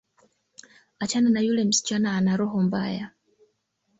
Achana 0.99 1.29
na 1.29 1.39
yule 1.39 1.63
msichana 1.63 2.17
ana 2.17 2.37
roho 2.37 2.61
mbaya. 2.61 3.11